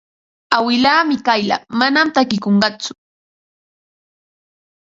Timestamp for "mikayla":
1.09-1.55